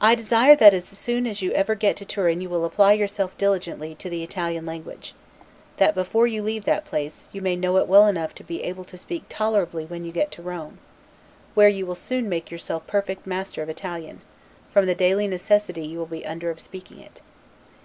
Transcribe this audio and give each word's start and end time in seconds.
I 0.00 0.14
desire 0.14 0.54
that 0.54 0.72
as 0.72 0.84
soon 0.86 1.26
as 1.26 1.42
ever 1.42 1.72
you 1.72 1.78
get 1.80 1.96
to 1.96 2.04
Turin 2.04 2.40
you 2.40 2.48
will 2.48 2.64
apply 2.64 2.92
yourself 2.92 3.36
diligently 3.36 3.96
to 3.96 4.08
the 4.08 4.22
Italian 4.22 4.64
language; 4.66 5.14
that 5.78 5.96
before 5.96 6.28
you 6.28 6.44
leave 6.44 6.64
that 6.64 6.84
place, 6.84 7.26
you 7.32 7.42
may 7.42 7.56
know 7.56 7.76
it 7.78 7.88
well 7.88 8.06
enough 8.06 8.36
to 8.36 8.44
be 8.44 8.62
able 8.62 8.84
to 8.84 8.96
speak 8.96 9.24
tolerably 9.28 9.84
when 9.84 10.04
you 10.04 10.12
get 10.12 10.30
to 10.30 10.42
Rome; 10.42 10.78
where 11.54 11.68
you 11.68 11.84
will 11.86 11.96
soon 11.96 12.28
make 12.28 12.52
yourself 12.52 12.86
perfectly 12.86 13.28
master 13.28 13.62
of 13.64 13.68
Italian, 13.68 14.20
from 14.72 14.86
the 14.86 14.94
daily 14.94 15.26
necessity 15.26 15.84
you 15.84 15.98
will 15.98 16.06
be 16.06 16.24
under 16.24 16.48
of 16.48 16.60
speaking 16.60 17.00
it. 17.00 17.20